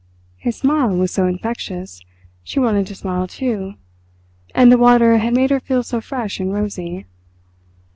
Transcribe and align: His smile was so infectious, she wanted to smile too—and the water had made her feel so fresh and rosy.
His 0.37 0.55
smile 0.55 0.97
was 0.97 1.11
so 1.11 1.27
infectious, 1.27 2.01
she 2.43 2.59
wanted 2.59 2.87
to 2.87 2.95
smile 2.95 3.27
too—and 3.27 4.71
the 4.71 4.77
water 4.79 5.19
had 5.19 5.35
made 5.35 5.51
her 5.51 5.59
feel 5.59 5.83
so 5.83 6.01
fresh 6.01 6.39
and 6.39 6.51
rosy. 6.51 7.05